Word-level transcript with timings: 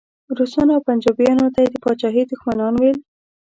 روسانو 0.37 0.71
او 0.75 0.85
پنجابیانو 0.87 1.53
ته 1.53 1.59
یې 1.63 1.69
د 1.71 1.75
پاچاهۍ 1.83 2.23
دښمنان 2.31 2.73
ویل. 2.77 2.97